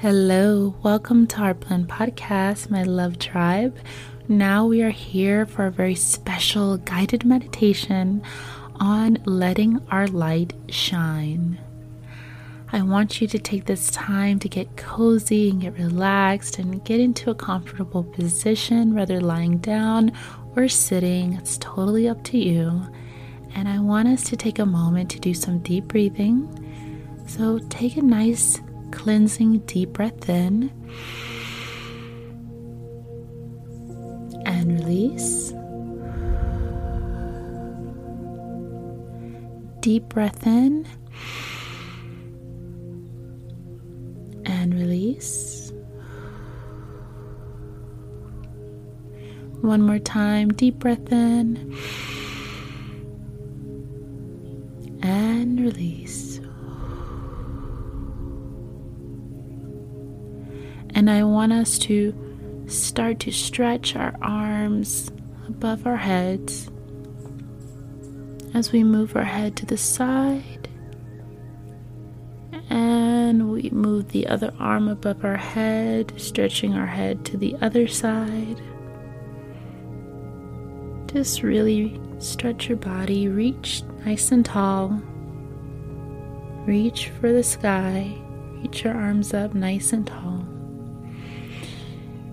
[0.00, 3.76] Hello, welcome to our Blend Podcast, my love tribe.
[4.28, 8.22] Now we are here for a very special guided meditation
[8.76, 11.58] on letting our light shine.
[12.70, 17.00] I want you to take this time to get cozy and get relaxed and get
[17.00, 20.12] into a comfortable position, whether lying down
[20.54, 21.32] or sitting.
[21.32, 22.86] It's totally up to you.
[23.56, 26.54] And I want us to take a moment to do some deep breathing.
[27.26, 28.60] So take a nice
[28.90, 30.70] cleansing deep breath in
[34.46, 35.52] and release.
[39.80, 40.86] Deep breath in
[44.44, 45.72] and release.
[49.60, 51.76] One more time, deep breath in
[55.02, 56.07] and release.
[60.98, 62.12] And I want us to
[62.66, 65.12] start to stretch our arms
[65.46, 66.68] above our heads
[68.52, 70.68] as we move our head to the side.
[72.68, 77.86] And we move the other arm above our head, stretching our head to the other
[77.86, 78.60] side.
[81.12, 85.00] Just really stretch your body, reach nice and tall.
[86.66, 88.12] Reach for the sky,
[88.60, 90.47] reach your arms up nice and tall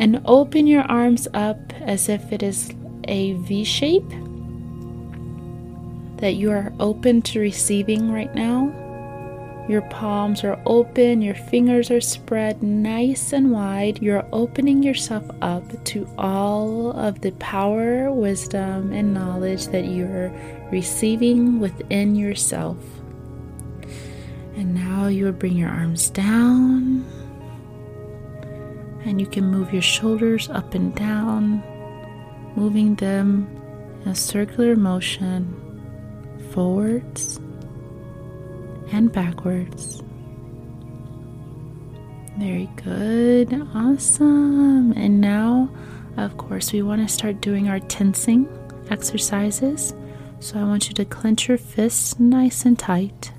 [0.00, 2.72] and open your arms up as if it is
[3.04, 4.08] a V shape
[6.16, 8.74] that you are open to receiving right now.
[9.68, 14.02] Your palms are open, your fingers are spread nice and wide.
[14.02, 20.32] You're opening yourself up to all of the power, wisdom, and knowledge that you're
[20.72, 22.78] receiving within yourself.
[24.56, 27.04] And now you will bring your arms down
[29.04, 31.62] and you can move your shoulders up and down,
[32.56, 33.48] moving them
[34.02, 35.56] in a circular motion
[36.52, 37.38] forwards
[38.92, 40.02] and backwards.
[42.38, 44.92] Very good, awesome.
[44.92, 45.70] And now,
[46.16, 48.48] of course, we want to start doing our tensing
[48.90, 49.94] exercises.
[50.40, 53.32] So I want you to clench your fists nice and tight.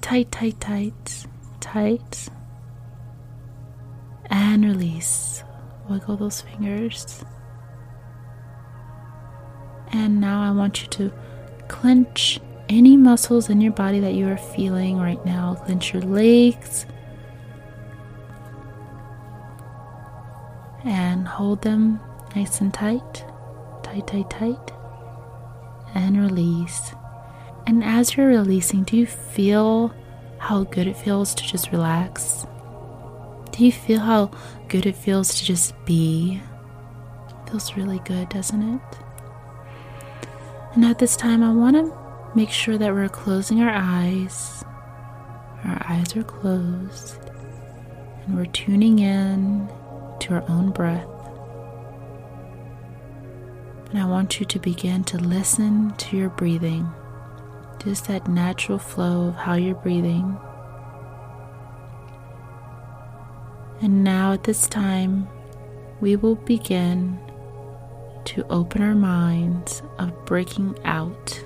[0.00, 1.26] Tight, tight, tight,
[1.60, 2.28] tight
[4.64, 5.42] release.
[5.88, 7.24] Wiggle those fingers.
[9.92, 11.12] And now I want you to
[11.68, 15.54] clench any muscles in your body that you are feeling right now.
[15.54, 16.86] Clench your legs
[20.84, 22.00] and hold them
[22.36, 23.24] nice and tight.
[23.82, 24.72] Tight, tight, tight.
[25.94, 26.92] And release.
[27.66, 29.94] And as you're releasing, do you feel
[30.38, 32.46] how good it feels to just relax?
[33.54, 34.32] Do you feel how
[34.66, 36.42] good it feels to just be?
[37.28, 38.82] It feels really good, doesn't it?
[40.74, 41.96] And at this time, I want to
[42.34, 44.64] make sure that we're closing our eyes.
[45.64, 47.20] Our eyes are closed,
[48.26, 49.68] and we're tuning in
[50.18, 51.06] to our own breath.
[53.90, 56.92] And I want you to begin to listen to your breathing,
[57.84, 60.40] just that natural flow of how you're breathing.
[63.84, 65.28] And now, at this time,
[66.00, 67.18] we will begin
[68.24, 71.38] to open our minds of breaking out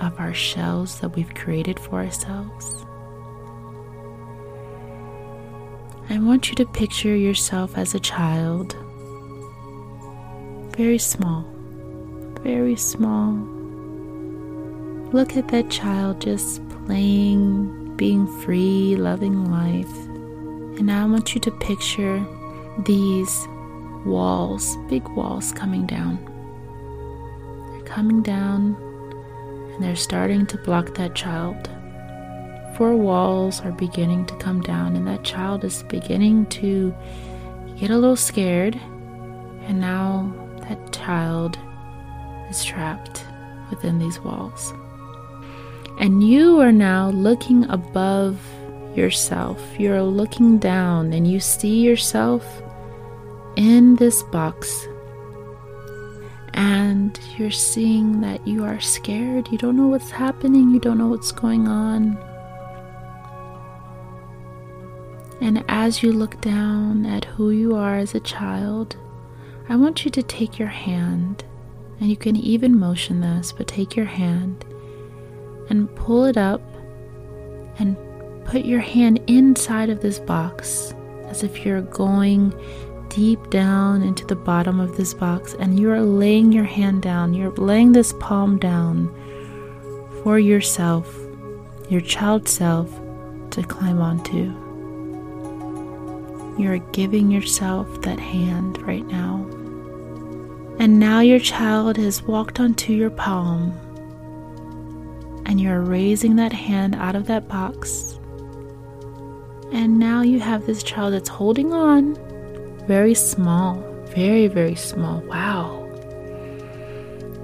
[0.00, 2.86] of our shells that we've created for ourselves.
[6.08, 8.76] I want you to picture yourself as a child,
[10.76, 11.44] very small,
[12.44, 13.32] very small.
[15.12, 20.07] Look at that child just playing, being free, loving life.
[20.78, 22.24] And now I want you to picture
[22.84, 23.48] these
[24.04, 26.18] walls, big walls coming down.
[27.72, 28.76] They're coming down
[29.74, 31.68] and they're starting to block that child.
[32.76, 36.94] Four walls are beginning to come down, and that child is beginning to
[37.76, 38.80] get a little scared.
[39.62, 41.58] And now that child
[42.50, 43.24] is trapped
[43.70, 44.72] within these walls.
[45.98, 48.40] And you are now looking above
[48.98, 49.62] yourself.
[49.78, 52.44] You're looking down and you see yourself
[53.56, 54.86] in this box.
[56.54, 59.48] And you're seeing that you are scared.
[59.52, 60.70] You don't know what's happening.
[60.72, 62.18] You don't know what's going on.
[65.40, 68.96] And as you look down at who you are as a child,
[69.68, 71.44] I want you to take your hand,
[72.00, 74.64] and you can even motion this, but take your hand
[75.70, 76.62] and pull it up
[77.78, 77.96] and
[78.48, 80.94] put your hand inside of this box
[81.26, 82.54] as if you're going
[83.10, 87.34] deep down into the bottom of this box and you are laying your hand down.
[87.34, 89.14] You're laying this palm down
[90.22, 91.14] for yourself,
[91.90, 92.90] your child self,
[93.50, 94.54] to climb onto.
[96.58, 99.46] You're giving yourself that hand right now.
[100.78, 103.72] And now your child has walked onto your palm,
[105.44, 108.17] and you're raising that hand out of that box.
[109.72, 112.16] And now you have this child that's holding on,
[112.86, 113.76] very small,
[114.14, 115.20] very, very small.
[115.20, 115.84] Wow.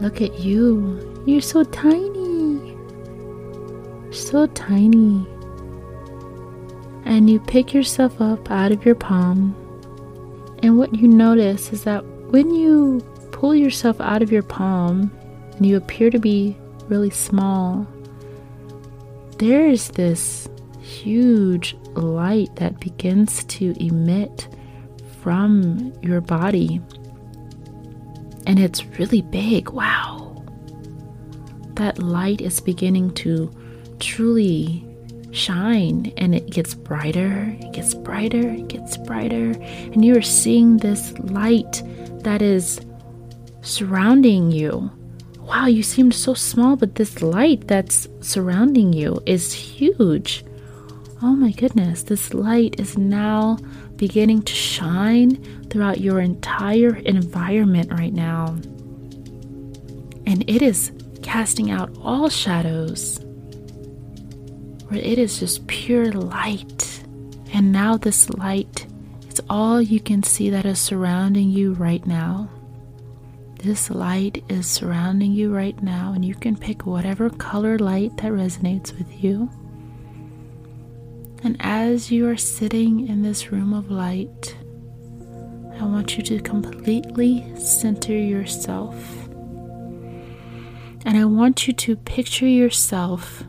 [0.00, 1.22] Look at you.
[1.26, 2.76] You're so tiny.
[4.12, 5.26] So tiny
[7.10, 9.54] and you pick yourself up out of your palm.
[10.62, 13.00] And what you notice is that when you
[13.32, 15.10] pull yourself out of your palm
[15.56, 16.56] and you appear to be
[16.88, 17.86] really small,
[19.38, 20.48] there is this
[20.80, 24.48] huge light that begins to emit
[25.22, 26.80] from your body.
[28.46, 29.70] And it's really big.
[29.70, 30.44] Wow.
[31.74, 33.52] That light is beginning to
[34.00, 34.86] truly
[35.32, 39.52] shine and it gets brighter, it gets brighter, it gets brighter,
[39.92, 41.82] and you are seeing this light
[42.24, 42.80] that is
[43.62, 44.90] surrounding you.
[45.40, 50.44] Wow, you seemed so small, but this light that's surrounding you is huge.
[51.22, 53.58] Oh my goodness, this light is now
[53.96, 55.36] beginning to shine
[55.68, 58.56] throughout your entire environment right now.
[60.26, 63.20] And it is casting out all shadows
[64.88, 67.04] where it is just pure light.
[67.52, 68.86] And now, this light
[69.28, 72.48] is all you can see that is surrounding you right now.
[73.56, 78.32] This light is surrounding you right now, and you can pick whatever color light that
[78.32, 79.50] resonates with you.
[81.42, 84.56] And as you are sitting in this room of light,
[85.80, 88.94] I want you to completely center yourself.
[91.06, 93.42] And I want you to picture yourself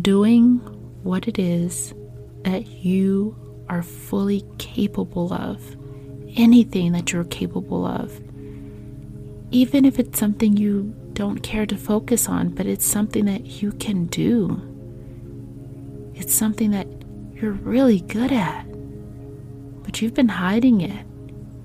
[0.00, 0.58] doing
[1.04, 1.94] what it is
[2.42, 3.36] that you
[3.68, 5.76] are fully capable of,
[6.36, 8.20] anything that you're capable of.
[9.52, 13.70] Even if it's something you don't care to focus on, but it's something that you
[13.72, 14.73] can do.
[16.14, 16.86] It's something that
[17.34, 18.64] you're really good at,
[19.82, 21.06] but you've been hiding it.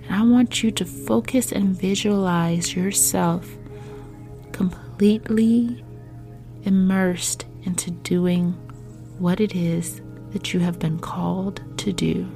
[0.04, 3.48] And I want you to focus and visualize yourself
[4.52, 5.84] completely
[6.64, 8.54] immersed into doing
[9.20, 10.02] what it is
[10.32, 12.28] that you have been called to do.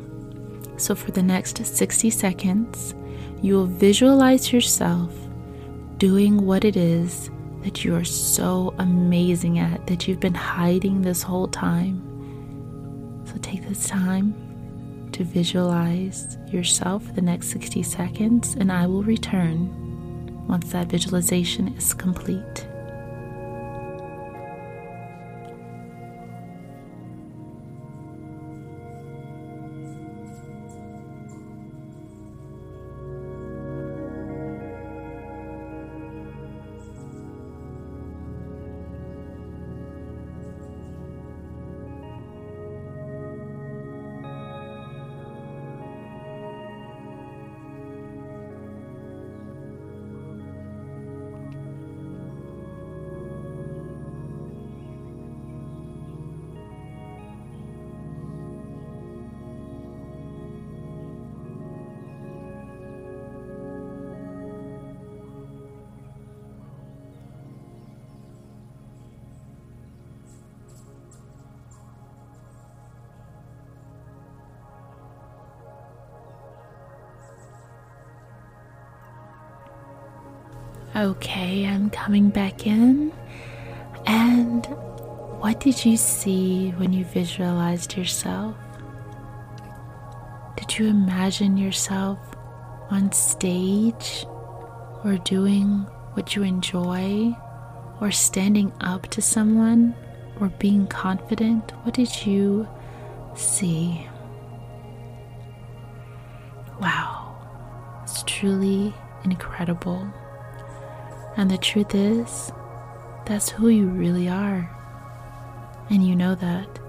[0.77, 2.95] So, for the next 60 seconds,
[3.41, 5.13] you will visualize yourself
[5.97, 7.29] doing what it is
[7.63, 12.01] that you are so amazing at, that you've been hiding this whole time.
[13.25, 14.35] So, take this time
[15.13, 21.69] to visualize yourself for the next 60 seconds, and I will return once that visualization
[21.77, 22.67] is complete.
[80.95, 83.11] Okay, I'm coming back in.
[84.05, 84.63] And
[85.39, 88.55] what did you see when you visualized yourself?
[90.55, 92.19] Did you imagine yourself
[92.91, 94.25] on stage
[95.03, 97.35] or doing what you enjoy
[97.99, 99.95] or standing up to someone
[100.39, 102.67] or being confident, what did you
[103.35, 104.07] see?
[106.79, 107.35] Wow,
[108.03, 110.07] it's truly incredible.
[111.35, 112.51] And the truth is,
[113.25, 114.69] that's who you really are.
[115.89, 116.79] And you know that.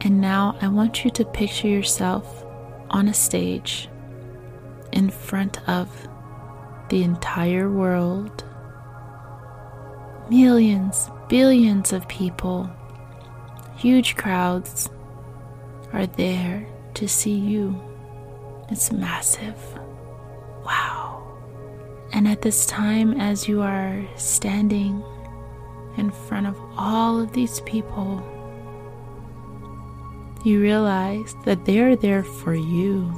[0.00, 2.44] And now I want you to picture yourself
[2.90, 3.88] on a stage
[4.92, 5.88] in front of
[6.88, 8.44] the entire world.
[10.28, 12.70] Millions, billions of people,
[13.76, 14.90] huge crowds
[15.92, 17.80] are there to see you.
[18.70, 19.71] It's massive.
[22.12, 25.02] And at this time, as you are standing
[25.96, 28.22] in front of all of these people,
[30.44, 33.10] you realize that they're there for you.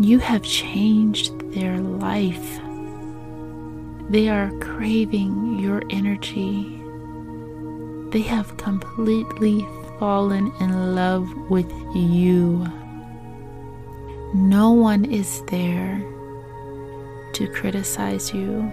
[0.00, 2.60] You have changed their life.
[4.10, 6.82] They are craving your energy.
[8.10, 9.66] They have completely
[9.98, 12.66] fallen in love with you.
[14.34, 16.04] No one is there
[17.32, 18.70] to criticize you.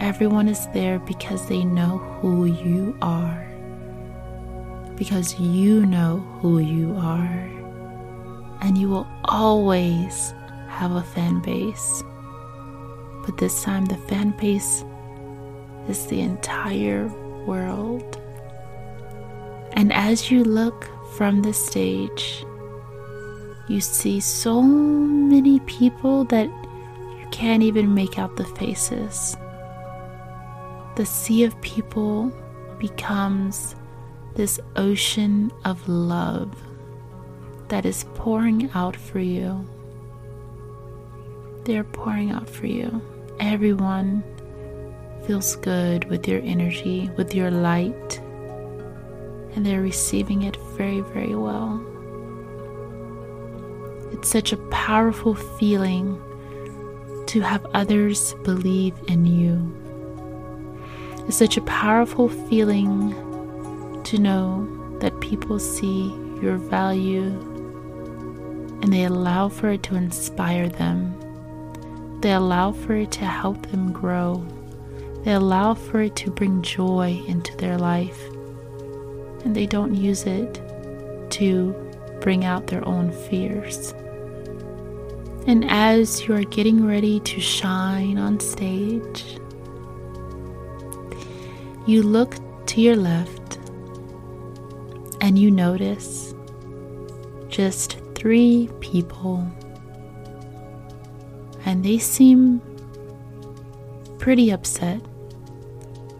[0.00, 3.46] Everyone is there because they know who you are.
[4.96, 7.48] Because you know who you are.
[8.60, 10.34] And you will always
[10.66, 12.02] have a fan base.
[13.24, 14.84] But this time, the fan base
[15.88, 17.06] is the entire
[17.46, 18.20] world.
[19.74, 22.44] And as you look from the stage,
[23.68, 29.36] you see so many people that you can't even make out the faces.
[30.96, 32.32] The sea of people
[32.78, 33.74] becomes
[34.34, 36.54] this ocean of love
[37.68, 39.66] that is pouring out for you.
[41.64, 43.00] They're pouring out for you.
[43.40, 44.22] Everyone
[45.26, 48.20] feels good with your energy, with your light
[49.54, 51.84] and they're receiving it very, very well.
[54.24, 56.18] It's such a powerful feeling
[57.26, 59.70] to have others believe in you.
[61.28, 63.12] It's such a powerful feeling
[64.02, 66.06] to know that people see
[66.40, 67.38] your value
[68.80, 71.12] and they allow for it to inspire them.
[72.22, 74.42] They allow for it to help them grow.
[75.24, 78.24] They allow for it to bring joy into their life
[79.44, 80.54] and they don't use it
[81.32, 81.74] to
[82.22, 83.92] bring out their own fears.
[85.46, 89.38] And as you are getting ready to shine on stage,
[91.86, 92.36] you look
[92.66, 93.58] to your left
[95.20, 96.34] and you notice
[97.48, 99.46] just three people.
[101.66, 102.60] And they seem
[104.18, 105.00] pretty upset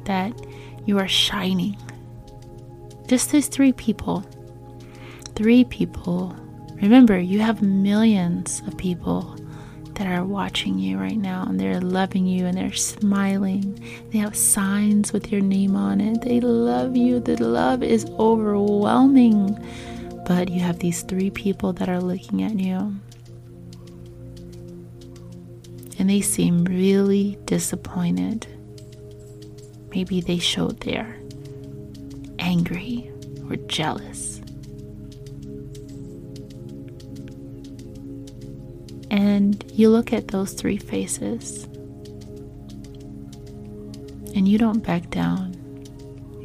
[0.05, 0.33] that
[0.85, 1.77] you are shining
[3.07, 4.25] just those three people.
[5.35, 6.37] Three people.
[6.85, 9.39] Remember, you have millions of people
[9.95, 13.83] that are watching you right now and they're loving you and they're smiling.
[14.11, 16.21] They have signs with your name on it.
[16.21, 17.21] They love you.
[17.21, 19.57] The love is overwhelming.
[20.27, 22.95] But you have these three people that are looking at you.
[25.99, 28.47] And they seem really disappointed.
[29.89, 31.17] Maybe they showed their
[32.39, 33.11] angry
[33.49, 34.34] or jealous.
[39.25, 41.65] And you look at those three faces
[44.35, 45.55] and you don't back down.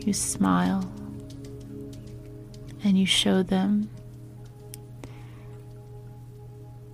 [0.05, 0.89] You smile
[2.81, 3.89] and you show them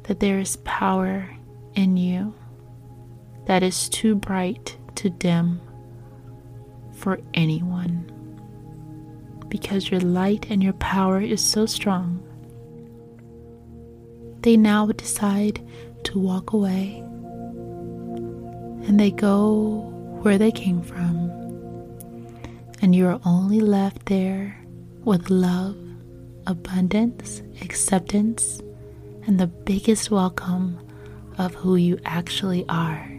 [0.06, 1.30] that there is power
[1.76, 2.34] in you
[3.46, 5.62] that is too bright to dim
[6.96, 8.12] for anyone
[9.50, 12.25] because your light and your power is so strong.
[14.46, 15.60] They now decide
[16.04, 16.98] to walk away
[18.86, 21.32] and they go where they came from.
[22.80, 24.56] And you are only left there
[25.04, 25.76] with love,
[26.46, 28.62] abundance, acceptance,
[29.26, 30.78] and the biggest welcome
[31.40, 33.12] of who you actually are.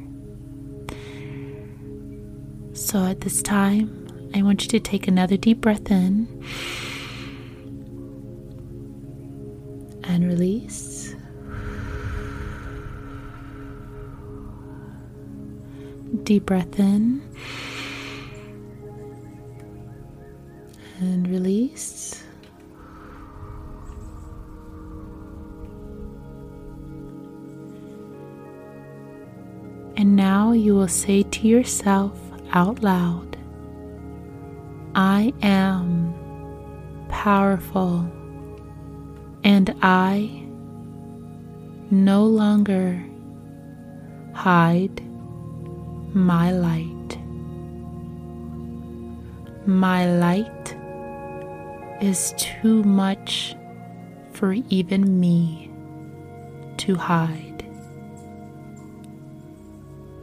[2.72, 6.28] So at this time, I want you to take another deep breath in
[10.04, 10.95] and release.
[16.26, 17.22] Deep breath in
[20.98, 22.20] and release.
[29.96, 32.18] And now you will say to yourself,
[32.50, 33.36] out loud
[34.96, 36.12] I am
[37.08, 38.00] powerful
[39.44, 40.42] and I
[41.92, 43.00] no longer
[44.34, 45.00] hide
[46.16, 47.18] my light.
[49.66, 50.74] My light
[52.00, 53.54] is too much
[54.32, 55.70] for even me
[56.78, 57.66] to hide.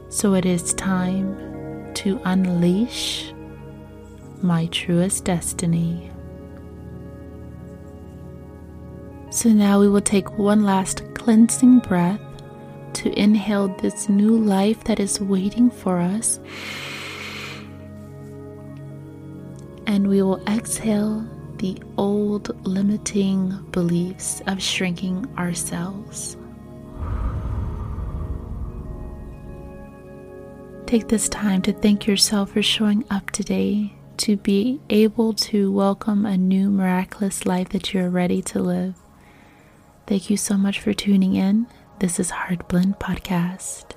[0.10, 3.32] So it is time to unleash
[4.42, 6.10] my truest destiny.
[9.30, 12.23] So now we will take one last cleansing breath
[13.04, 16.40] to inhale this new life that is waiting for us.
[19.86, 26.38] And we will exhale the old limiting beliefs of shrinking ourselves.
[30.86, 36.26] Take this time to thank yourself for showing up today, to be able to welcome
[36.26, 38.96] a new miraculous life that you're ready to live.
[40.08, 41.68] Thank you so much for tuning in.
[42.00, 43.96] This is Heart Blend Podcast.